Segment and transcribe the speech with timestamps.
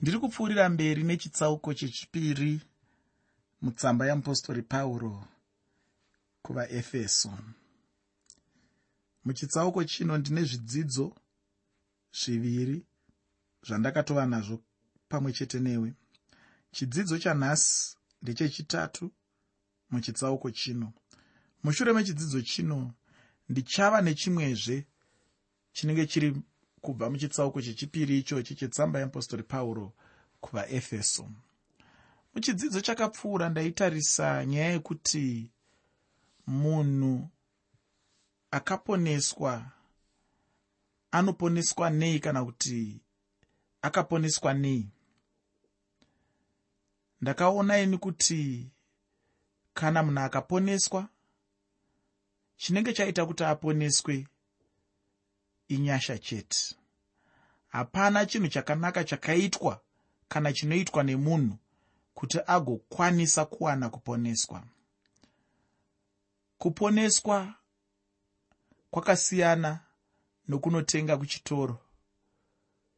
[0.00, 2.60] ndiri kupfuurira mberi nechitsauko chechipiri
[3.62, 5.24] mutsamba yamupostori pauro
[6.42, 7.30] kuvaefeso.
[9.24, 11.06] Muchitsauko chino ndine zvidzidzo
[12.20, 12.86] zviviri
[13.66, 14.56] zvandakatova nazvo
[15.08, 15.94] pamwe chete newe.
[16.72, 19.12] Chidzidzo chanhasi ndechechitatu
[19.90, 20.92] muchitsauko chino.
[21.62, 22.94] Mushure mechidzidzo chino
[23.48, 24.86] ndichava nechimwezve
[25.72, 26.42] chinenge chiri
[26.80, 29.92] kubva muchitsauko chechipiri ichochi chetsamba yeapostori pauro
[30.40, 31.30] kuvaefeso.
[32.34, 35.50] Muchidzidzo chakapfuura ndaitarisa nyaya yekuti
[36.46, 37.28] munhu
[38.50, 39.70] akaponeswa
[41.10, 43.00] anoponeswa nei kana kuti
[43.82, 44.90] akaponeswa nei?
[47.20, 48.70] Ndakaona ini kuti
[49.74, 51.08] kana munhu akaponeswa
[52.56, 54.26] chinenge chaita kuti aponeswe
[55.68, 56.76] inyasha chete.
[57.68, 59.80] Hapana chinhu chakanaka chakaitwa
[60.28, 61.56] kana chinoitwa nemunhu
[62.14, 64.64] kuti agokwanisa kuwana kuponeswa.
[66.58, 67.54] Kuponeswa
[68.90, 69.80] kwakasiyana
[70.48, 71.78] nokunotenga kuchitoro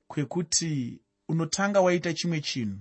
[0.09, 2.79] kwekuti unotanga waita chimwe chinhu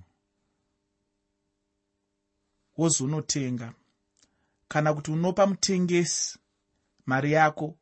[2.77, 3.73] wozonotenga.
[4.67, 6.39] Kana kuti unopa mutengesi
[7.05, 7.77] mari yako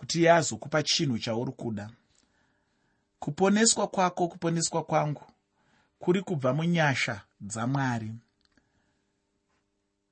[0.00, 1.90] kuti yazokupa chinhu chauri kuda.
[3.18, 5.22] Kuponeswa kwako kuponeswa kwangu
[5.98, 8.12] kuri kubva munyasha dzamwari.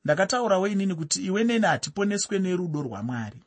[0.04, 3.40] Ndakataurawo inini kuti iwe neni hatiponeswe nerudo rwamwari.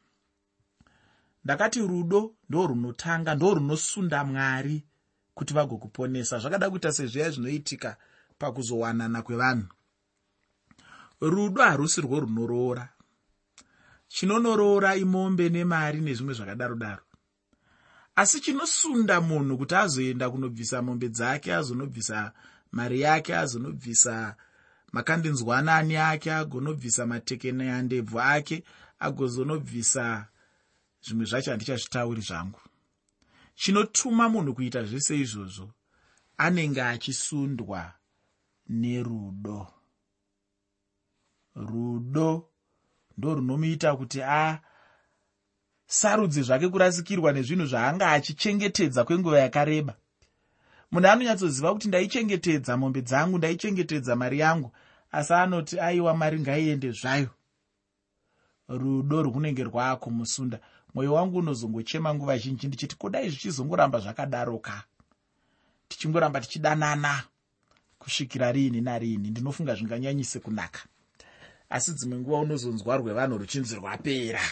[1.44, 4.84] Ndakati rudo ndo runotanga ndo runosunda mwari
[5.34, 6.40] kuti vagokuponesa.
[6.40, 7.98] Zvakada kuita sezviya zvinoitika
[8.38, 9.68] pakuzowanana kwevanhu.
[11.22, 12.90] Rudo harusi rwo runoroora
[14.14, 17.04] chinonoroora imombe nemari nezvimwe zvakadaro daro
[18.16, 22.32] asi chinosunda munhu kuti azoenda kunobvisa mombe dzake azonobvisa
[22.72, 24.36] mari yake azonobvisa
[24.92, 28.64] makandinzwanani ake agonobvisa matekeneyandebvu ake
[29.00, 30.28] agozonobvisa
[31.04, 32.60] zvimwe zvacho handichazvitauri zvangu.
[33.56, 35.74] Chinotuma munhu kuita zvese izvozvo
[36.38, 37.94] anenge achisundwa
[38.70, 39.68] nerudo.
[41.56, 42.51] Rudo
[43.22, 44.60] ndo runomuita kuti a
[45.86, 49.94] sarudzi zvake kurasikirwa nezvinhu zvaanga achichengetedza kwenguva yakareba.
[50.92, 54.72] Munhu anonyatsoziva kuti ndaichengetedza mombe dzangu ndaichengetedza mari yangu
[55.12, 57.30] asi anoti aiwa mari ngaiende zvayo.
[58.68, 60.60] Rudo rwunenge rwaakumusunda
[60.94, 64.84] mwoyo wangu unozongochema nguva zhinji ndichiti kudai zvichizongoramba zvakadaroka
[65.88, 67.24] tichingoramba tichidanana
[68.00, 70.80] kusvikira riini nariini ndinofunga zvinganyanyise kunaka
[71.72, 74.44] asi dzimwe nguva unozonzwa rwevanhu ruchinzi rwapera.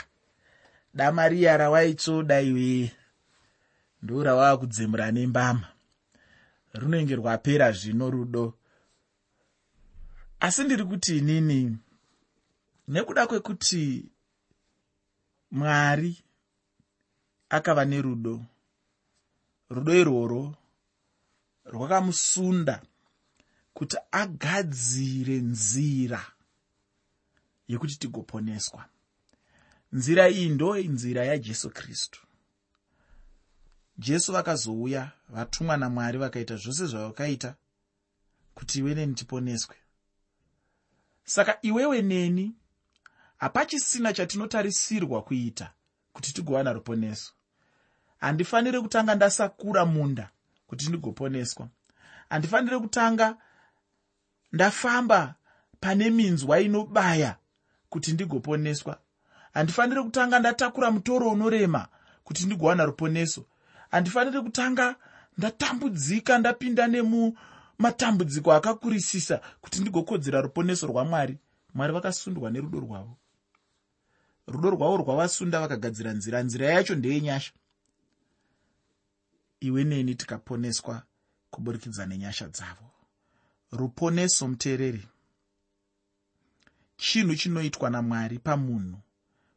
[0.94, 2.92] Damariya rawaitsvoda iwe
[4.02, 5.68] ndo rawaakudzemura nembama.
[6.74, 8.54] Runenge rwapera zvino rudo.
[10.40, 11.78] Asi ndiri kuti inini
[12.88, 14.12] nekuda kwekuti
[15.52, 16.18] mwari
[17.50, 18.46] akava nerudo
[19.70, 20.56] rudo irworwo
[21.66, 22.82] rwakamusunda
[23.74, 26.22] kuti agadzire nzira
[27.70, 28.86] yekuti tigoponeswa.
[29.92, 32.20] Nzira iyi ndo nzira yajesu kristu.
[33.98, 37.56] Jesu vakazouya vatumwa namwari vakaita zvose zvavakaita
[38.56, 39.76] kuti iwe neni tiponeswe.
[41.24, 42.56] Saka iwewe neni
[43.38, 45.74] hapachisina chatinotarisirwa kuita
[46.14, 47.34] kuti tigowana ruponeso
[48.20, 50.30] handifaniri kutanga ndasakura munda
[50.68, 51.68] kuti ndigoponeswa.
[52.30, 53.38] Handifaniri kutanga
[54.52, 55.36] ndafamba
[55.80, 57.38] pane minzwa inobaya
[57.90, 59.00] kuti ndigoponeswa.
[59.54, 61.88] Handifaniri kutanga ndatakura mutoro unorema
[62.24, 63.46] kuti ndigowana ruponeso.
[63.92, 64.96] Handifaniri kutanga
[65.38, 71.38] ndatambudzika ndapinda nemumatambudziko akakurisisa kuti ndigokodzera ruponeso rwamwari
[71.74, 71.94] mwari.
[71.94, 73.18] Vakasundwa nerudo rwavo.
[74.48, 76.44] Rudo rwavo rwavasunda vakagadzira nzira.
[76.44, 77.52] Nzira yacho ndeyenyasha.
[79.60, 81.04] Iwe neni tikaponeswa
[81.52, 82.92] kuburikidza nenyasha dzavo.
[83.72, 85.08] Ruponeso muteereri
[87.04, 89.00] chinhu chinoitwa namwari pamunhu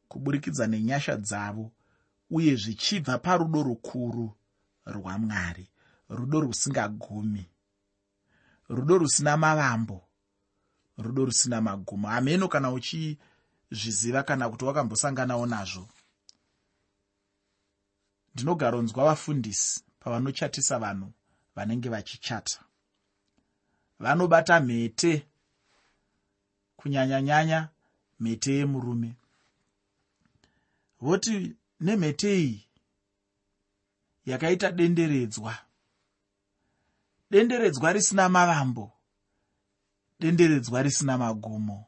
[0.09, 1.67] kuburikidza nenyasha dzavo
[2.37, 4.27] uye zvichibva parudo rukuru
[4.95, 5.67] rwamwari
[6.17, 7.45] rudo rusingagumi
[8.69, 9.99] rudo rusina mavambo
[10.99, 12.09] rudo rusina magumo.
[12.09, 15.89] Hameno kana uchizviziva kana kuti wakambosanganawo nazvo.
[18.35, 21.13] Ndinogaronzwa vafundisi pavanochatisa vanhu
[21.57, 22.61] vanenge vachichata.
[23.99, 25.27] Vanobata mhete
[26.83, 27.69] kunyanya-nyanya
[28.21, 29.17] mhete yemurume.
[31.01, 32.69] Voti nemhete iyi
[34.27, 35.55] yakaita denderedzwa.
[37.31, 38.93] Denderedzwa risina mavambo
[40.21, 41.87] denderedzwa risina magumo.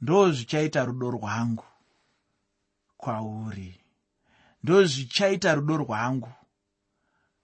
[0.00, 1.64] Ndo zvichaita rudo rwangu
[2.96, 3.80] kwauri.
[4.62, 6.32] Ndo zvichaita rudo rwangu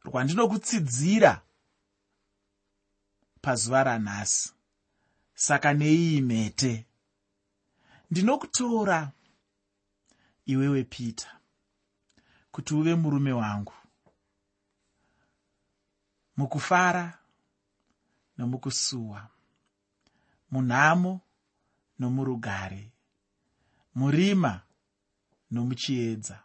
[0.04, 1.40] rwandinokutsidzira
[3.40, 4.53] pazuva ranhasi
[5.34, 6.86] saka neiyi mhete.
[8.10, 9.12] Ndinokutora
[10.46, 11.30] iwewe peter
[12.52, 13.72] kuti uve murume wangu.
[16.36, 17.18] Mukufara
[18.38, 19.28] nomukusuwa
[20.50, 21.20] munhamo
[21.98, 22.92] nomurugare
[23.94, 24.60] murima
[25.50, 26.42] nomuchiedza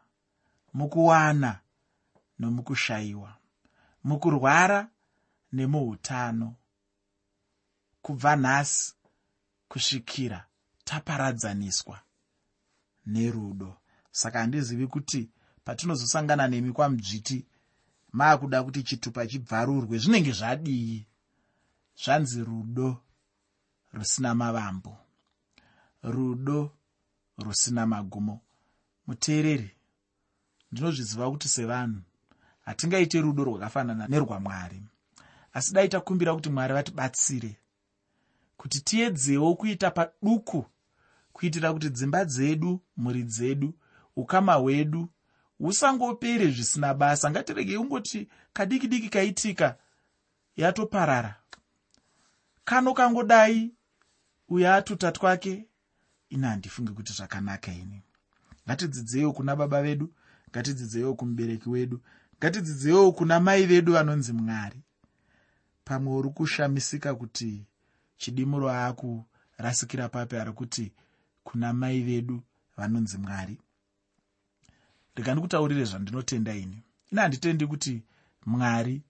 [0.74, 1.60] mukuwana
[2.40, 3.38] nomukushayiwa
[4.04, 4.90] mukurwara
[5.52, 6.56] nemuutano
[8.10, 8.94] kubva nhasi
[9.68, 10.46] kusvikira
[10.84, 12.00] taparadzaniswa
[13.06, 13.78] nerudo.
[14.12, 15.30] Saka handizivi kuti
[15.64, 17.46] patinozosangana nemi kwamudzviti
[18.12, 21.06] maakuda kuti chitupa chibvarurwe zvinenge zvadii?
[22.04, 22.98] Zvanzi rudo
[23.94, 24.98] rusina mavambo.
[26.04, 26.72] Rudo
[27.38, 28.42] rusina magumo.
[29.08, 29.72] Muteereri
[30.72, 32.02] ndinozviziva kuti sevanhu
[32.66, 34.82] hatingaite rudo rwakafanana nerwamwari.
[35.54, 37.58] Asi dai takumbira kuti mwari vatibatsire
[38.60, 40.66] kuti tiedzewo kuita paduku
[41.34, 43.74] kuitira kuti dzimba dzedu mhuri dzedu
[44.16, 45.10] ukama hwedu
[45.60, 47.32] husangopere zvisina basa.
[47.32, 49.78] Ngatiregei ungoti kadiki diki kaitika
[50.56, 51.36] yatoparara.
[52.66, 53.72] Kano kangodai
[54.50, 55.66] uyo atuta twake
[56.30, 58.02] ini handifungi kuti zvakanaka ini.
[58.68, 60.14] Ngatidzidzeiwo kuna baba vedu
[60.50, 62.02] ngatidzidzeiwo kumubereki wedu
[62.40, 64.82] ngatidzidzeiwo kuna mai vedu vanonzi mwari.
[65.84, 67.66] Pamwe uri kushamisika kuti
[68.20, 70.92] chidimuro aakurasikira papi ari kuti
[71.44, 72.42] kuna mai vedu
[72.78, 73.58] vanonzi mwari.
[75.16, 76.84] Rekandikutaurire zvandinotenda ini.
[77.12, 78.04] Ine handitendi kuti
[78.46, 79.02] mwari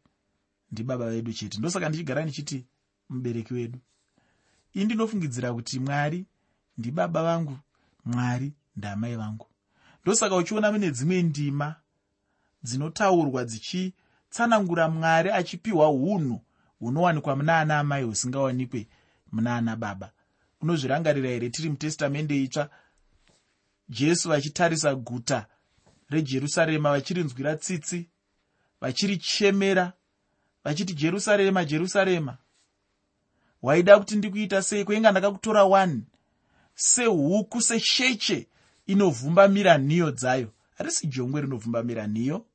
[0.71, 1.57] ndibaba vedu chete.
[1.57, 2.65] Ndosaka ndichigara ndichiti
[3.09, 3.79] mubereki wedu.
[4.73, 6.25] Ini ndinofungidzira kuti mwari
[6.77, 7.57] ndibaba vangu
[8.05, 9.47] mwari ndamai vangu.
[10.03, 11.75] Ndosaka uchiona mune dzimwe ndima
[12.63, 16.41] dzinotaurwa dzichitsanangura mwari achipiwa unhu
[16.79, 18.87] hunowanikwa muna ana amai husingawanikwe
[19.31, 20.11] muna ana baba.
[20.61, 21.49] Unozvirangarira here?
[21.49, 22.69] Tiri mutestamende itsva.
[23.89, 25.45] Jesu vachitarisa guta
[26.09, 28.09] rejerusarema vachirinzwira tsitsi
[28.81, 29.93] vachirichemera
[30.63, 32.37] vachiti jerusarema jerusarema
[33.61, 34.85] waida kuti ndikuita sei?
[34.85, 35.99] Kwenga ndakakutora 1
[36.75, 38.47] sehuku sesheche
[38.87, 40.51] inovhumbamira nhiyo dzayo.
[40.77, 42.45] Harisi jongwe rinovhumbamira nhiyo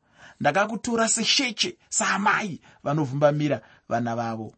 [0.41, 4.55] ndakakutora sesheche saamai vanovhumbamira vana vavo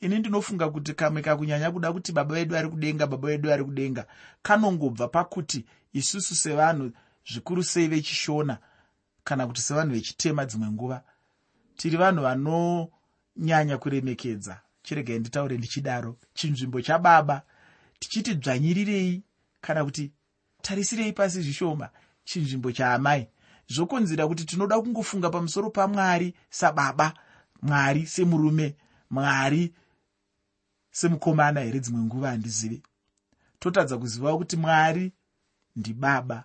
[0.00, 4.06] ini ndinofunga kuti kamwe kakunyanya kuda kuti baba vedu ari kudenga baba vedu ari kudenga
[4.42, 6.92] kanongobva pakuti isusu sevanhu
[7.32, 8.58] zvikuru sei vechishona
[9.24, 11.02] kana kuti sevanhu vechitema dzimwe nguva
[11.76, 14.60] tiri vanhu vanonyanya kuremekedza.
[14.82, 16.16] Chiregai nditaure ndichidaro.
[16.34, 17.42] Chinzvimbo chababa
[17.98, 19.22] tichiti dzvanyirirei
[19.60, 20.12] kana kuti
[20.62, 21.88] tarisirei pasi zvishoma.
[22.24, 23.28] Chinzvimbo chaamai
[23.68, 27.14] zvokonzera kuti tinoda kungofunga pamusoro pamwari sababa
[27.62, 28.76] mwari semurume
[29.10, 29.74] mwari
[30.90, 32.82] semukomana here dzimwe nguva handizivi.
[33.58, 35.12] Totadza kuzivawo kuti mwari
[35.76, 36.44] ndibaba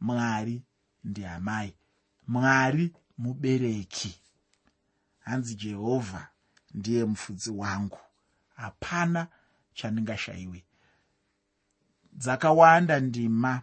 [0.00, 0.62] mwari
[1.04, 1.74] ndiamai
[2.28, 4.20] mwari mubereki.
[5.18, 6.28] Hanzi jehovha
[6.74, 7.98] ndiye mufudzi wangu.
[8.56, 9.26] Hapana
[9.74, 10.64] chandingashayiwe
[12.12, 13.62] dzakawanda ndima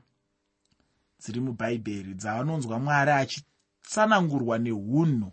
[1.20, 5.32] dziri mubhaibheri dzavanonzwa mwari achitsanangurwa neunhu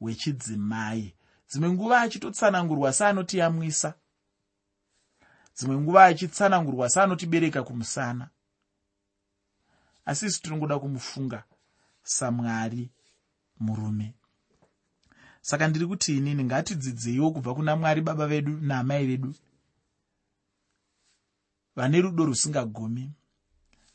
[0.00, 1.14] hwechidzimai.
[1.48, 3.94] Dzimwe nguva achitotsanangurwa seanotiyamwisa
[5.56, 8.28] dzimwe nguva achitsanangurwa seanotibereka kumusana.
[10.04, 11.44] Asi isu tinongoda kumufunga
[12.02, 12.90] samwari
[13.60, 14.14] murume.
[15.40, 19.34] Saka ndiri kuti inini ngatidzidzeiwo kubva kuna mwari baba vedu naamai vedu
[21.76, 23.12] vane rudo rusingagumi.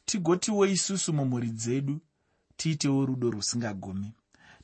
[0.06, 2.00] Tigotiwo isusu mumhuri dzedu
[2.58, 4.14] tiitewo rudo rusingagumi.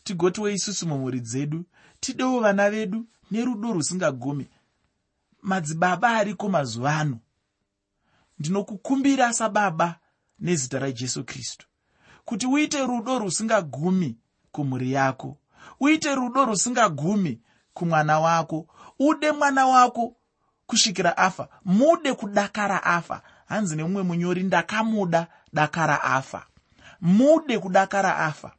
[0.04, 1.66] Tigotiwo isusu mumhuri dzedu
[2.00, 4.48] tidewo vana vedu nerudo rusingagumi
[5.48, 7.20] madzibaba ariko mazuva ano.
[8.40, 9.96] Ndinokukumbira sababa
[10.40, 11.68] nezita rajesu kristu
[12.26, 14.18] kuti uite rudo rusingagumi
[14.52, 15.38] kumhuri yako
[15.80, 17.42] uite rudo rusingagumi
[17.74, 18.68] kumwana wako
[19.00, 20.16] ude mwana wako
[20.66, 23.22] kusvikira afa mude kudakara afa.
[23.46, 26.46] Hanzi nemumwe munyori ndakamuda dakara afa.
[27.02, 28.52] Mude kudakara afa.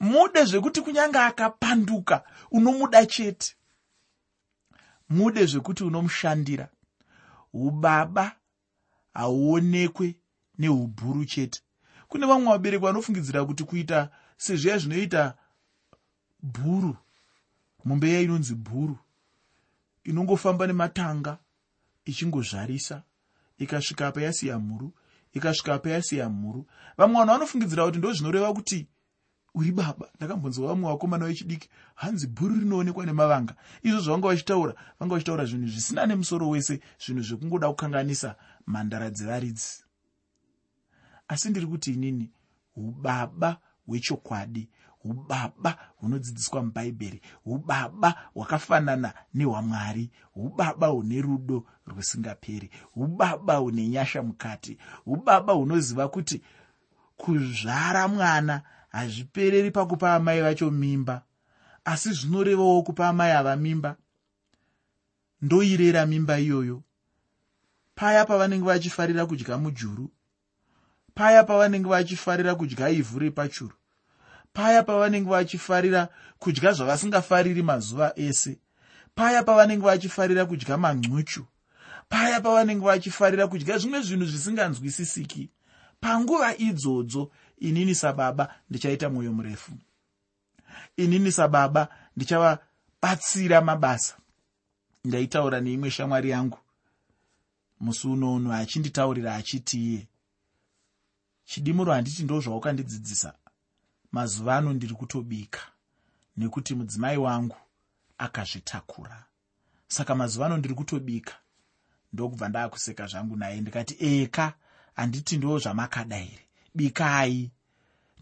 [0.00, 3.56] Mude zvekuti kunyange akapanduka unomuda chete
[5.12, 6.68] mude zvekuti unomushandira.
[7.52, 8.36] Ubaba
[9.14, 10.16] hauonekwe
[10.58, 11.60] neubhuru chete.
[12.08, 15.34] Kune vamwe vabereki vanofungidzira kuti kuita sezviya zvinoita
[16.42, 16.96] bhuru
[17.84, 18.98] mumbeya inonzi bhuru
[20.04, 21.38] inongofamba nematanga
[22.04, 23.02] ichingozvarisa
[23.58, 24.92] ikasvika payasiya mhuru
[25.32, 26.66] ikasvika payasiya mhuru.
[26.96, 28.88] Vamwe vanhu vanofungidzira kuti ndo zvinoreva kuti
[29.54, 33.54] uri baba ndakambonzwa vamwe vakomana vechidiki hanzi bhuru rinoonekwa nemavanga.
[33.82, 39.84] Izvo zvavanga vachitaura vanga vachitaura zvinhu zvisina nemusoro wese zvinhu zvekungoda kukanganisa mhandara dzevaridzi
[41.28, 42.30] asi ndiri kuti inini
[42.76, 43.56] ubaba
[43.86, 44.68] hwechokwadi
[45.04, 55.52] ubaba hunodzidziswa mubhaibheri ubaba hwakafanana nehwamwari ubaba hune rudo rwusingaperi ubaba hune nyasha mukati ubaba
[55.52, 56.42] hunoziva kuti
[57.16, 61.22] kuzvara mwana hazvipereri pakupa amai vacho mimba
[61.84, 63.96] asi zvinorevawo kupa amai ava mimba.
[65.42, 66.82] Ndoirera mimba iyoyo.
[67.94, 70.10] Paya pavanenge vachifarira kudya mujuru
[71.14, 73.76] paya pavanenge vachifarira kudya ivhu repachuru
[74.52, 76.08] paya pavanenge vachifarira
[76.38, 78.58] kudya zvavasingafariri mazuva ese
[79.14, 81.44] paya pavanenge vachifarira kudya mancuchu
[82.08, 85.50] paya pavanenge vachifarira kudya zvimwe zvinhu zvisinganzwisisiki.
[86.00, 87.30] Panguva idzodzo
[87.62, 89.72] inini sababa ndichaita mwoyo murefu.
[90.96, 94.16] Inini sababa ndichavabatsira mabasa.
[95.04, 96.58] Ndaitaura neimwe shamwari yangu.
[97.80, 100.06] Musi unounu achinditaurira achitiiye
[101.44, 103.34] chidimuro handiti ndo zvaukandidzidzisa
[104.12, 105.60] mazuva ano ndiri kutobika
[106.36, 107.56] nekuti mudzimai wangu
[108.18, 109.24] akazvitakura.
[109.88, 111.34] Saka mazuva ano ndiri kutobika
[112.12, 113.60] ndokubva ndaakuseka zvangu naye.
[113.60, 114.54] Ndikati eka
[114.94, 117.50] handiti ndo zvamakada here bikai.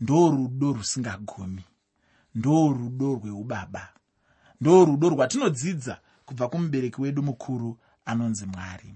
[0.00, 1.64] Ndo rudo rusingagumi
[2.34, 3.88] ndo rudo rweubaba.
[4.60, 8.94] Ndo rudo rwatinodzidza kubva kumubereki wedu mukuru anonzi mwari.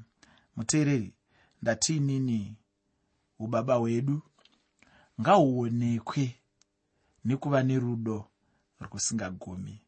[0.56, 1.12] Muteereri
[1.62, 2.54] ndatiinini
[3.38, 4.22] ubaba hwedu
[5.20, 6.34] ngahuonekwe
[7.24, 8.26] nekuva nerudo
[8.80, 9.80] rwusingagumi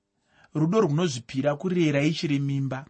[0.55, 2.87] rudo runozvipira kurera ichiri mimba.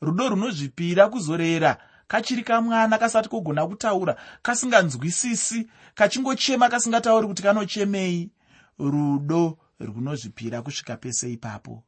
[0.00, 8.30] Rudo runozvipira kuzorera kachiri kamwana kasati kogona kutaura kasinganzwisisi kachingochema kasingatauri kuti kanochemei.
[8.78, 11.84] Rudo runozvipira kusvika pese ipapo.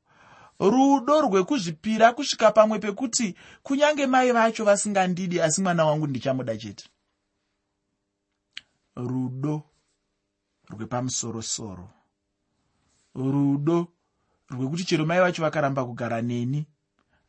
[0.60, 6.88] Rudo rwekuzvipira kusvika pamwe pekuti kunyange mai vacho vasingandidi asi mwana wangu ndichamuda chete.
[8.96, 9.62] Rudo
[10.68, 11.90] rwepamusorosoro.
[13.14, 13.88] Rudo
[14.50, 16.66] rwekuti chero mai vacho vakaramba kugara neni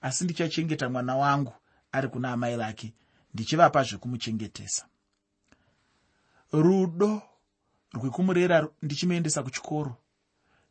[0.02, 1.54] asi ndichachengeta mwana wangu
[1.92, 2.94] ari kuna amai vake
[3.34, 4.86] ndichivapa zvekumuchengetesa.
[6.52, 7.22] Rudo
[7.94, 9.98] rwekumurera ndichimuendesa kuchikoro.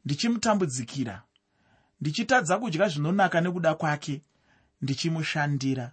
[0.04, 1.22] Ndichimutambudzikira.
[2.00, 4.22] Ndichitadza kudya zvinonaka nekuda kwake.
[4.82, 5.92] Ndichimushandira.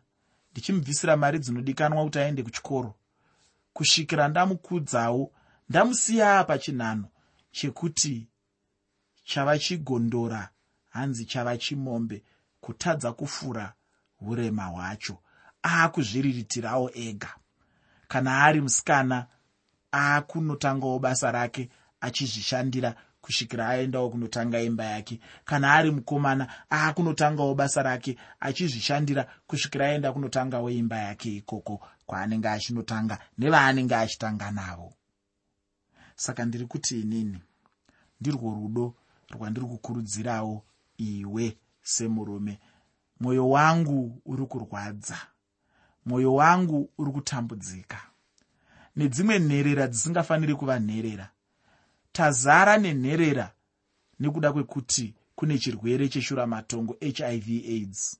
[0.52, 2.96] Ndichimubvisira mari dzinodikanwa kuti aende kuchikoro.
[3.74, 5.32] Kusvikira ndamukudzawo
[5.70, 7.08] ndamusiya pachinhano
[7.52, 8.28] chekuti
[9.24, 10.50] chava chigondora
[10.90, 12.24] hanzi chava chimombe
[12.62, 13.74] kutadza kufura
[14.30, 15.18] urema hwacho
[15.64, 17.30] aakuzviriritirawo ega.
[18.08, 19.28] Kana ari musikana
[19.94, 21.70] aakunotangawo basa rake
[22.02, 25.20] achizvishandira kusvikira aendawo kunotanga imba yake.
[25.46, 33.20] Kana ari mukomana aakunotangawo basa rake achizvishandira kusvikira aenda kunotangawo imba yake ikoko kwaanenge achinotanga
[33.38, 34.94] nevaanenge achitanga navo.
[36.16, 37.40] Saka ndiri kuti inini
[38.22, 38.96] ndirwo rudo
[39.32, 40.64] rwandiri kukurudzirawo
[40.98, 42.60] iwe semurume
[43.26, 45.18] mwoyo wangu uri kurwadza.
[46.06, 48.02] Mwoyo wangu uri kutambudzika.
[48.96, 51.30] Nedzimwe nherera dzisingafaniri kuva nherera.
[52.12, 53.52] Tazara nenherera
[54.20, 58.20] nekuda kwekuti kune chirwere cheshuramatongo hiv aids.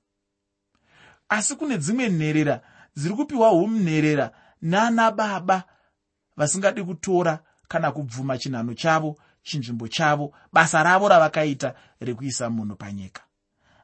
[1.28, 2.60] Asi kune dzimwe nherera
[2.96, 4.32] dziri kupiwa humnherera
[4.62, 5.64] nana baba
[6.36, 13.25] vasingadi kutora kana kubvuma chinhano chavo chinzvimbo chavo basa ravo ravakaita rekuisa munhu panyika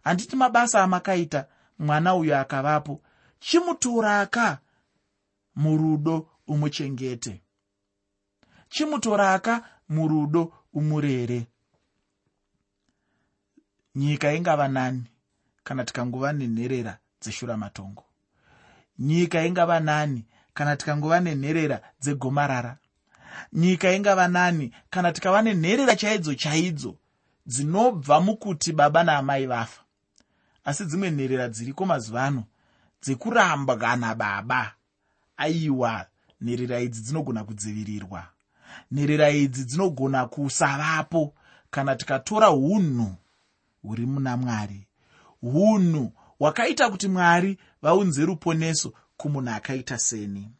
[0.04, 1.46] handiti mabasa amakaita
[1.78, 3.02] mwana uyo akavapo.
[3.40, 4.58] Chimutoraka
[5.56, 7.42] murudo umuchengete.
[8.68, 11.46] Chimutoraka murudo umurere.
[13.94, 15.04] Nyika ingava nani
[15.64, 18.04] kana tikangova nenherera dzeshuramatongo
[18.98, 22.78] nyika ingava nani kana tikangova nenherera dzegomarara.
[23.52, 26.96] Nyika ingava nani kana tikava nenherera chaidzo chaidzo
[27.46, 29.81] dzinobva mukuti baba naamai vafa
[30.64, 32.44] asi dzimwe nherera dziriko mazuva ano
[33.02, 34.74] dzekurambwa nababa
[35.36, 36.06] aiwa
[36.40, 38.26] nherera idzi dzinogona kudzivirirwa.
[38.90, 41.34] Nherera idzi dzinogona kusavapo
[41.70, 43.14] kana tikatora unhu
[43.82, 44.86] huri muna mwari.
[45.42, 50.50] Unhu hwakaita kuti mwari vaunze ruponeso kumunhu akaita seni.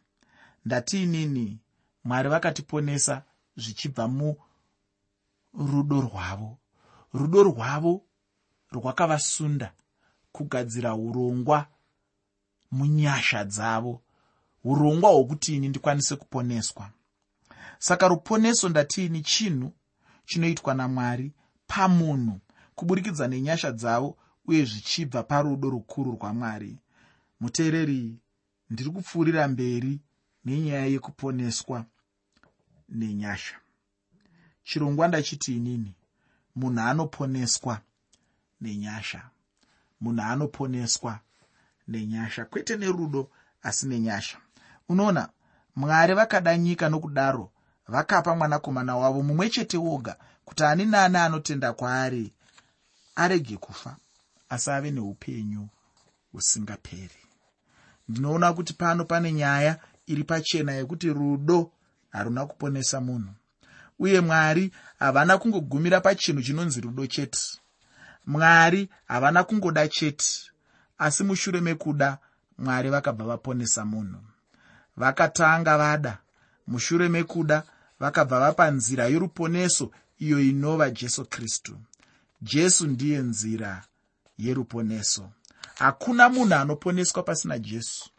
[0.65, 1.59] Ndatiinini
[2.05, 3.23] mwari vakatiponesa
[3.57, 6.59] zvichibva murudo rwavo.
[7.15, 8.03] Rudo rwavo
[8.73, 9.73] rwakavasunda
[10.33, 11.67] kugadzira urongwa
[12.71, 14.03] munyasha dzavo.
[14.65, 16.91] Urongwa hwokuti ini ndikwanise kuponeswa.
[17.79, 19.73] Saka ruponeso ndatiini chinhu
[20.25, 21.33] chinoitwa namwari?
[21.67, 22.41] Pamunhu.
[22.75, 26.79] Kuburikidza nenyasha dzavo uye zvichibva parudo rukuru rwamwari.
[27.41, 28.17] Muteereri
[28.71, 30.01] ndiri kupfuurira mberi
[30.45, 31.85] nenyaya yekuponeswa
[32.89, 33.57] nenyasha.
[34.65, 35.95] Chirongwa ndachiti inini.
[36.57, 37.81] Munhu anoponeswa
[38.61, 39.31] nenyasha
[40.03, 41.13] munhu anoponeswa
[41.89, 43.31] nenyasha kwete nerudo
[43.63, 44.39] asi nenyasha.
[44.89, 45.29] Unoona
[45.77, 47.51] mwari vakada nyika nokudaro
[47.89, 52.33] vakapa mwanakomana wavo mumwe chete woga kuti ani naani anotenda kwaari
[53.15, 53.97] arege kufa
[54.49, 55.69] asi ave neupenyu
[56.33, 57.23] husingaperi.
[58.09, 61.71] Ndinoona kuti pano pane nyaya iri pachena yekuti rudo
[62.11, 63.33] haruna kuponesa munhu.
[63.99, 67.62] Uye mwari havana kungogumira pachinhu chinonzi rudo chete
[68.27, 70.27] mwari havana kungoda chete
[70.99, 72.19] asi mushure mekuda
[72.59, 74.21] mwari vakabva vaponesa munhu.
[74.97, 76.19] Vakatanga vada
[76.67, 77.63] mushure mekuda
[78.01, 81.79] vakabva vapa nzira yoruponeso iyo inova jesu kristu.
[82.43, 83.85] Jesu ndiye nzira
[84.39, 85.31] yeruponeso.
[85.79, 88.11] Hakuna munhu anoponeswa pasina jesu.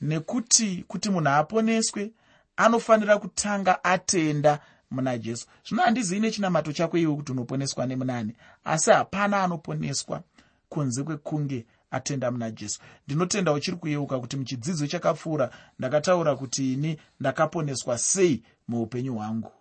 [0.00, 2.12] Nekuti kuti munhu aponeswe
[2.56, 5.46] anofanira kutanga atenda muna jesu.
[5.68, 8.32] Zvino handizii nechinamato chako iwe kuti unoponeswa nemunani
[8.64, 10.22] asi hapana anoponeswa
[10.68, 12.80] kunze kwekunge atenda muna jesu.
[13.06, 19.52] Ndinotenda uchiri kuyeuka kuti muchidzidzo chakapfuura ndakataura kuti ini ndakaponeswa sei muupenyu hwangu.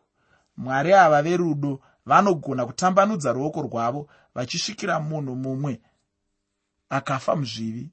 [0.57, 5.81] Mwari ava verudo vanogona kutambanudza ruoko rwavo vachisvikira munhu mumwe
[6.89, 7.89] akafa muzvivi.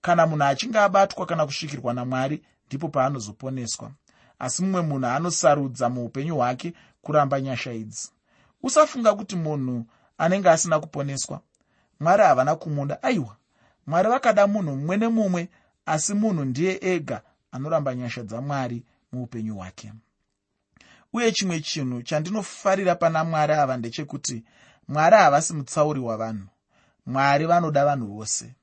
[0.00, 3.90] Kana munhu achinge abatwa kana kusvikirwa namwari ndipo paanozoponeswa
[4.38, 8.10] asi mumwe munhu anosarudza muupenyu hwake kuramba nyasha idzi.
[8.62, 9.86] Usafunga kuti munhu
[10.18, 11.40] anenge asina kuponeswa.
[12.00, 13.36] Mwari havana kumuda aiwa
[13.86, 15.48] mwari vakada munhu mumwe nemumwe
[15.86, 19.92] asi munhu ndiye ega anoramba nyasha dzamwari muupenyu hwake.
[21.12, 24.44] Uye chimwe chinhu chandinofarira pana mwari ava ndechekuti
[24.88, 26.46] mwari havasi mutsauri wavanhu.
[27.06, 28.54] Mwari vanoda vanhu vose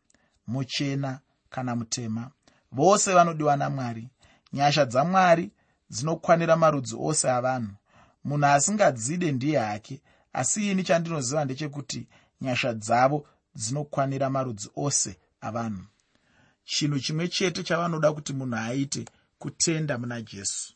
[0.48, 1.20] muchena
[1.50, 2.32] kana mutema.
[2.72, 4.10] Vose vanodiwa namwari.
[4.54, 5.52] Nyasha dzamwari
[5.92, 7.74] dzinokwanira marudzi ose avanhu.
[8.24, 10.02] Munhu asingadzide ndiye hake
[10.34, 12.08] asi ini chandinoziva ndechekuti
[12.42, 15.84] nyasha dzavo dzinokwanira marudzi ose avanhu.
[16.66, 19.06] Chinhu chimwe chete chavanoda kuti munhu aite
[19.40, 20.74] kutenda muna jesu.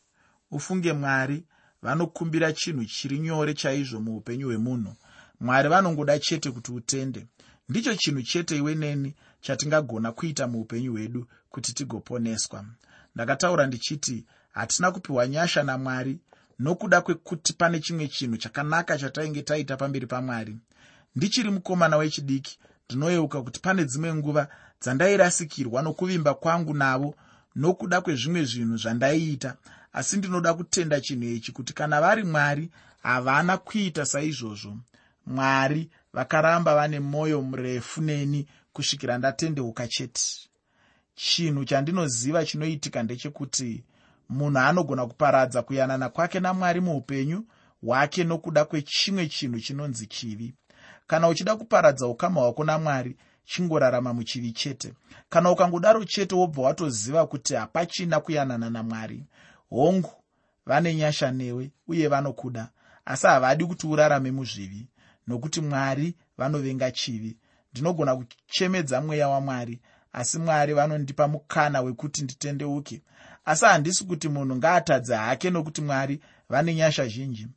[0.50, 1.44] Ufunge mwari
[1.82, 4.92] vanokumbira chinhu chiri nyore chaizvo muupenyu hwemunhu.
[5.40, 7.26] Mwari vanongoda chete kuti utende.
[7.68, 12.64] Ndicho chinhu chete iwe neni chatingagona kuita muupenyu hwedu kuti tigoponeswa.
[13.14, 14.24] Ndakataura ndichiti
[14.56, 16.18] hatina kupiwa nyasha namwari
[16.58, 20.56] nokuda kwekuti pane chimwe chinhu chakanaka chatainge taita pamberi pamwari.
[21.16, 24.48] Ndichiri mukomana wechidiki ndinoyeuka kuti pane dzimwe nguva
[24.82, 27.14] dzandairasikirwa nokuvimba kwangu navo
[27.56, 29.56] nokuda kwezvimwe zvinhu zvandaiita
[29.92, 32.70] asi ndinoda kutenda chinhu ichi kuti kana vari mwari
[33.02, 34.76] havana kuita saizvozvo.
[35.26, 40.22] Mwari vakaramba vane mwoyo murefu neni kusvikira ndatendeuka chete.
[41.14, 43.84] Chinhu chandinoziva chinoitika ndechekuti
[44.28, 47.44] munhu anogona kuparadza kuyanana kwake namwari muupenyu
[47.82, 50.54] hwake nokuda kwechimwe chinhu chinonzi chivi.
[51.06, 54.92] Kana uchida kuparadza ukama hwako namwari chingorarama muchivi chete.
[55.28, 59.24] Kana ukangodaro chete wobva watoziva kuti hapachina kuyanana namwari
[59.70, 60.12] hongu
[60.66, 62.68] vane nyasha newe uye vanokuda.
[63.04, 64.86] Asi havadi kuti urarame muzvivi
[65.26, 67.36] nokuti mwari vanovenga chivi.
[67.72, 69.80] Ndinogona kuchemedza mweya wamwari
[70.12, 73.02] asi mwari vanondipa mukana wekuti nditendeuke
[73.46, 77.48] asi handisi kuti munhu ngaatadze hake nokuti mwari vane nyasha zhinji.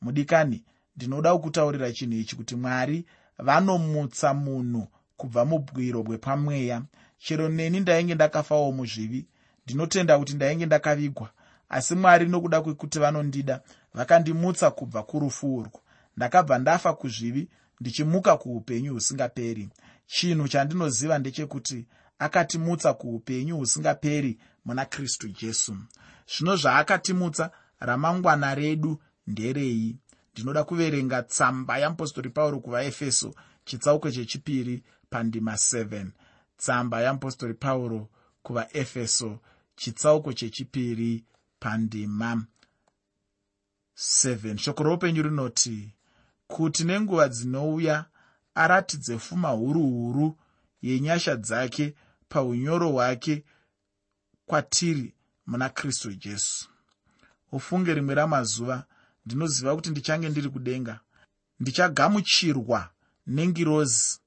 [0.00, 0.64] Mudikani
[0.96, 3.04] ndinoda kukutaurira chinhu ichi kuti mwari
[3.38, 6.82] vanomutsa munhu kubva mubwiro bwepamweya.
[7.18, 9.26] Chero neni ndainge ndakafawo muzvivi
[9.64, 11.30] ndinotenda kuti ndainge ndakavigwa.
[11.68, 13.60] Asi mwari nokuda kwekuti vanondida
[13.94, 15.80] vakandimutsa kubva kurufu urwu.
[16.16, 17.48] Ndakabva ndafa kuzvivi
[17.80, 19.68] ndichimuka kuupenyu husingaperi.
[20.06, 21.86] Chinhu chandinoziva ndechekuti
[22.18, 25.76] akatimutsa kuupenyu husingaperi muna kristu jesu.
[26.26, 27.50] Zvino zvaakatimutsa
[27.80, 28.92] ramangwana redu
[29.26, 29.96] nderei?
[30.32, 36.06] Ndinoda kuverenga tsamba yamupostori pauro kuvaefeso chitsauko chechipiri pandima 7
[36.56, 38.08] tsamba yamupostori pauro
[38.42, 39.38] kuvaefeso
[39.76, 41.24] chitsauko chechipiri
[41.60, 42.46] pandima
[43.96, 45.94] 7 shoko roupenyu rinoti
[46.46, 48.04] kuti nenguva dzinouya
[48.54, 50.38] aratidze pfuma huru huru
[50.82, 51.94] yenyasha dzake
[52.28, 53.44] paunyoro hwake
[54.46, 55.14] kwatiri
[55.46, 56.68] muna kristu jesu.
[57.52, 58.84] Ufunge rimwe ramazuva
[59.26, 61.00] ndinoziva kuti ndichange ndiri kudenga.
[61.60, 62.90] Ndichagamuchirwa
[63.26, 64.18] nengirozi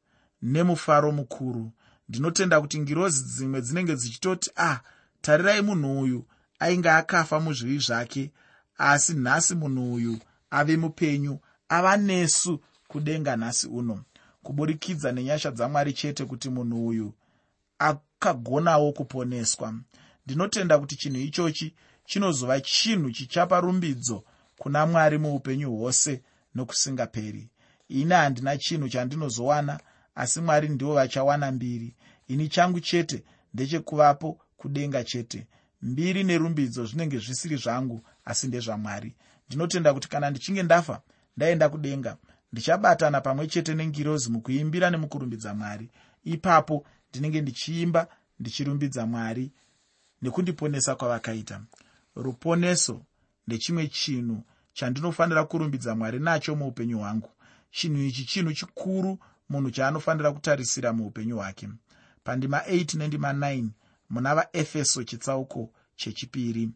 [0.41, 1.71] nemufaro mukuru.
[2.09, 4.79] Ndinotenda kuti ngirozi dzimwe dzinenge dzichitoti ah
[5.21, 6.25] tarirai munhu uyu
[6.59, 8.31] ainge akafa muzvivi zvake
[8.77, 10.19] asi nhasi munhu uyu
[10.51, 14.03] ave mupenyu ava nesu kudenga nhasi uno.
[14.43, 17.13] Kuburikidza nenyasha dzamwari chete kuti munhu uyu
[17.79, 19.73] akagonawo kuponeswa
[20.29, 21.73] ndinotenda kuti chinhu ichochi
[22.05, 24.23] chinozova chinhu chichapa rumbidzo
[24.57, 26.21] kuna mwari muupenyu hwose
[26.55, 27.49] nokusingaperi.
[27.89, 29.79] Ini handina chinhu chandinozowana
[30.15, 31.95] asi mwari ndivo vachawana mbiri.
[32.27, 35.47] Ini changu chete ndechekuvapo kudenga chete.
[35.81, 39.15] Mbiri nerumbidzo zvinenge zvisiri zvangu asi ndezvamwari.
[39.47, 41.01] Ndinotenda kuti kana ndichinge ndafa
[41.37, 42.17] ndaenda kudenga.
[42.53, 45.89] Ndichabatana pamwe chete nengirozi mukuimbira nemukurumbidza mwari.
[46.23, 48.07] Ipapo ndinenge ndichiimba
[48.39, 49.51] ndichirumbidza mwari
[50.21, 51.61] nekundiponesa kwavakaita.
[52.15, 53.01] Ruponeso
[53.47, 57.29] ndechimwe chinhu chandinofanira kurumbidza mwari nacho muupenyu hwangu.
[57.71, 61.69] Chinhu ichi chinhu chikuru munhu chaanofanira kutarisira muupenyu hwake.
[62.23, 63.67] Pandima 8 nendima 9
[64.09, 66.69] muna vaefeso chitsauko chechipiri.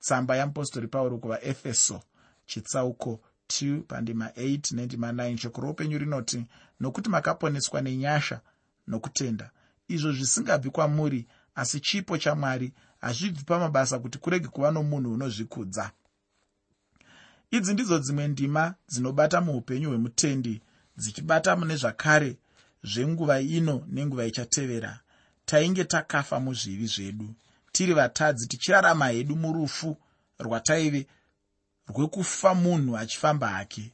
[0.00, 2.02] Tsamba yamupostori pauro kuvaefeso
[2.46, 6.46] chitsauko 2 pandima 8 nendima 9 shoko roupenyu rinoti
[6.80, 8.40] nokuti makaponeswa nenyasha
[8.86, 9.50] nokutenda
[9.88, 11.26] izvo zvisingabvi kwamuri
[11.56, 15.90] asi chipo chamwari hazvibvi pamabasa kuti kurege kuva nomunhu unozvikudza.
[17.50, 20.62] Idzi ndidzo dzimwe ndima dzinobata muupenyu hwemutendi
[20.96, 22.38] dzichibata mune zvakare
[22.82, 25.00] zvenguva ino nenguva ichatevera.
[25.44, 27.34] Tainge takafa muzvivi zvedu
[27.72, 29.96] tiri vatadzi tichirarama hedu murufu
[30.38, 31.06] rwataive
[31.88, 33.92] rwekufa munhu achifamba hake.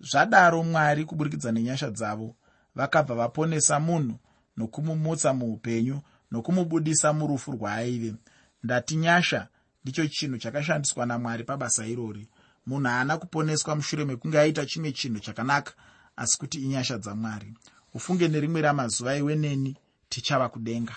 [0.00, 2.36] Zvadaro mwari kuburikidza nenyasha dzavo
[2.74, 4.18] vakabva vaponesa munhu
[4.56, 8.14] nokumumutsa muupenyu nokumubudisa murufu rwaaive.
[8.62, 9.48] Ndati nyasha
[9.82, 12.28] ndicho chinhu chakashandiswa namwari pabasa irori.
[12.66, 15.72] Munhu haana kuponeswa mushure mekunge aita chimwe chinhu chakanaka
[16.16, 17.54] asi kuti inyasha dzamwari.
[17.94, 19.76] Ufunge nerimwe ramazuva iwe neni
[20.08, 20.94] tichava kudenga.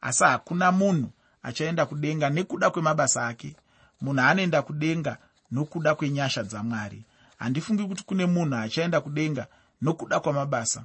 [0.00, 1.10] Asi hakuna munhu
[1.42, 3.56] achaenda kudenga nekuda kwemabasa ake.
[4.00, 5.18] Munhu anoenda kudenga
[5.50, 7.04] nokuda kwenyasha dzamwari.
[7.36, 9.46] Handifungi kuti kune munhu achaenda kudenga
[9.82, 10.84] nokuda kwamabasa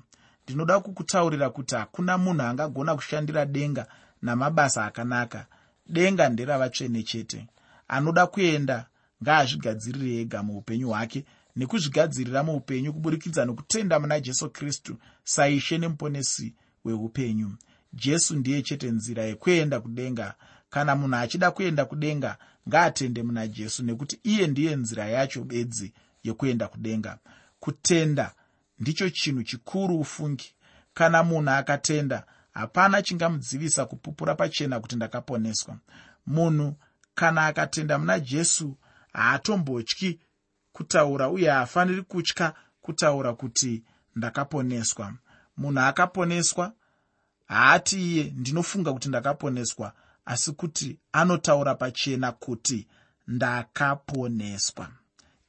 [0.50, 3.88] ndinoda kukutaurira kuti hakuna munhu angagona kushandira denga
[4.22, 5.46] namabasa akanaka.
[5.88, 7.48] Denga nderavatsvene chete.
[7.88, 8.86] Anoda kuenda
[9.24, 16.54] ngaazvigadzirire ega muupenyu hwake nekuzvigadzirira muupenyu kuburikidza nokutenda muna jesu kristu saishe nemuponesi
[16.86, 17.52] weupenyu.
[17.94, 20.36] Jesu ndiye chete nzira yekuenda kudenga.
[20.70, 22.38] Kana munhu achida kuenda kudenga
[22.70, 27.18] ngaatende muna jesu nekuti iye ndiye nzira yacho bedzi yekuenda kudenga.
[27.60, 28.34] Kutenda
[28.80, 30.54] ndicho chinhu chikuru ufungi.
[30.94, 35.78] Kana munhu akatenda hapana chingamudzivisa kupupura pachena kuti ndakaponeswa.
[36.26, 36.76] Munhu
[37.16, 38.78] kana akatenda muna jesu
[39.14, 40.20] haatombotyi
[40.74, 43.84] kutaura uye haafaniri kutya kutaura kuti
[44.16, 45.14] ndakaponeswa.
[45.58, 46.74] Munhu akaponeswa
[47.48, 49.94] haati iye ndinofunga kuti ndakaponeswa
[50.26, 52.88] asi kuti anotaura pachena kuti
[53.28, 54.90] ndakaponeswa.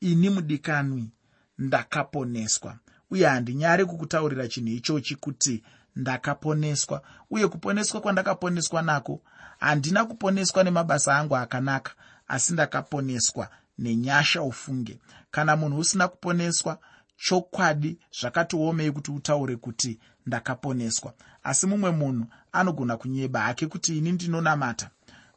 [0.01, 1.11] Ini mudikanwi
[1.59, 2.79] ndakaponeswa
[3.11, 5.63] uye handinyari kukutaurira chinhu ichochi kuti
[5.97, 7.03] ndakaponeswa.
[7.31, 9.21] Uye kuponeswa kwandakaponeswa nako
[9.59, 11.93] handina kuponeswa nemabasa angu akanaka
[12.29, 14.99] asi ndakaponeswa nenyasha ufunge.
[15.31, 16.79] Kana munhu usina kuponeswa
[17.17, 21.13] chokwadi zvakatiomei kuti utaure kuti ndakaponeswa.
[21.43, 24.91] Asi mumwe munhu anogona kunyeba hake kuti ini ndinonamata.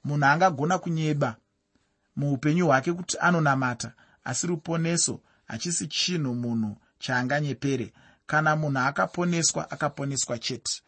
[0.03, 1.35] Munhu angagona kunyeba
[2.15, 3.91] muupenyu hwake kuti anonamata
[4.23, 7.93] asi ruponeso hachisi chinhu munhu chaanganyepere
[8.25, 10.81] kana munhu akaponeswa akaponeswa chete.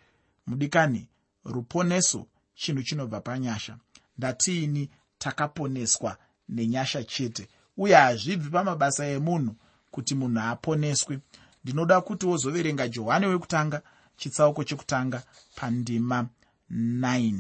[0.48, 1.08] Mudikani
[1.46, 3.78] ruponeso chinhu chinobva panyasha.
[4.18, 6.18] Ndatiini takaponeswa
[6.50, 7.48] nenyasha chete.
[7.78, 9.56] Uye hazvibvi pamabasa emunhu
[9.92, 11.20] kuti munhu aponeswe.
[11.64, 13.82] Ndinoda kuti wozoverenga johani wekutanga
[14.18, 15.24] chitsauko chekutanga
[15.56, 16.28] pandima
[16.72, 17.40] 9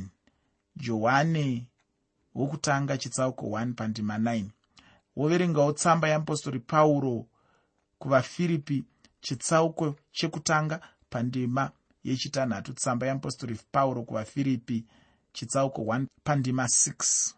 [0.76, 1.68] johani
[2.36, 4.44] wokutanga chitsauko 1 pandima 9
[5.16, 7.26] woverengawo tsamba yeapostori pauro
[8.00, 8.86] kuvafiripi
[9.22, 10.80] chitsauko chekutanga
[11.10, 11.72] pandima
[12.04, 12.74] yechitanhatu.
[12.74, 14.86] Tsamba yeapostori pauro kuvafiripi
[15.34, 17.34] chitsauko 1 pandima 6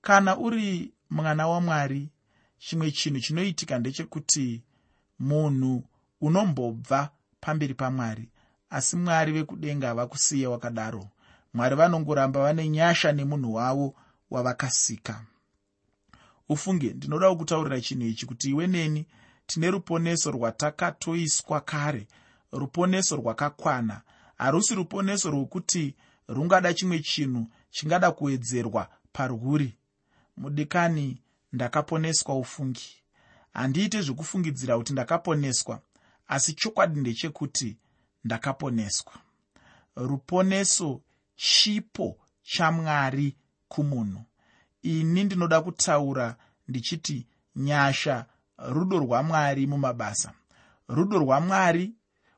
[0.00, 2.08] kana uri mwana wamwari
[2.58, 4.62] chimwe chinhu chinoitika ndechekuti
[5.18, 5.84] munhu
[6.20, 8.28] unombobva pamberi pamwari
[8.70, 11.08] asi mwari vekudenga vakusiye wakadaro.
[11.54, 13.94] Mwari vanongoramba vane nyasha nemunhu wavo
[14.30, 15.24] wavakasika
[16.48, 19.06] ufunge ndinoda kukutaurira chinhu ichi kuti iwe neni
[19.46, 22.06] tine ruponeso rwatakatoiswa kare
[22.52, 24.02] ruponeso rwakakwana.
[24.38, 25.94] Harusi ruponeso rwokuti
[26.28, 29.76] rungada chimwe chinhu chingada kuwedzerwa parwuri.
[30.36, 32.96] Mudikani ndakaponeswa ufungi.
[33.52, 35.80] Handiite zvekufungidzira kuti ndakaponeswa
[36.28, 37.76] asi chokwadi ndechekuti
[38.24, 39.12] ndakaponeswa.
[39.96, 41.00] Ruponeso
[41.36, 43.36] chipo chamwari
[43.68, 44.24] kumunhu
[44.82, 46.36] ini ndinoda kutaura
[46.68, 48.26] ndichiti nyasha
[48.58, 50.32] rudo rwamwari mumabasa.
[50.88, 51.94] Rudo rwamwari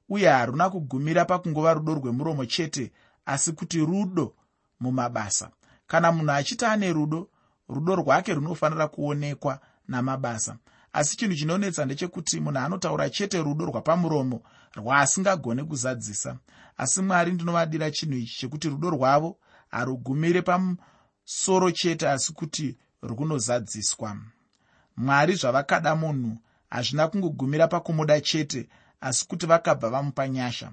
[0.09, 2.93] uye haruna kugumira pakungova rudo rwemuromo chete
[3.27, 4.35] asi kuti rudo
[4.81, 5.51] mumabasa.
[5.87, 7.29] Kana munhu achiti ane rudo
[7.69, 10.57] rudo rwake runofanira kuonekwa namabasa.
[10.93, 14.43] Asi chinhu chinonetsa ndechekuti munhu anotaura chete rudo rwapamuromo
[14.75, 16.37] rwaasingagone kuzadzisa.
[16.77, 19.37] Asi mwari ndinovadira chinhu ichi chekuti rudo rwavo
[19.71, 20.43] harugumire
[21.25, 24.17] pamusoro chete asi kuti runozadziswa
[24.97, 26.39] mwari zvavakada munhu
[26.71, 28.69] hazvina kungogumira pakumuda chete
[29.01, 30.73] asi kuti vakabva vamupa nyasha.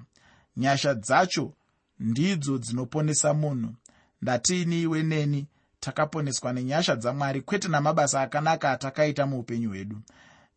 [0.56, 1.54] Nyasha dzacho
[1.98, 3.74] ndidzo dzinoponesa munhu.
[4.22, 5.46] Ndatiini iwe neni
[5.80, 9.98] takaponeswa nenyasha dzamwari kwete namabasa akanaka atakaita muupenyu hwedu.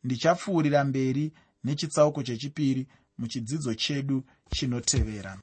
[0.03, 5.33] Ndichapfuurira mberi nechitsauko chechipiri muchidzidzo chedu chinotevera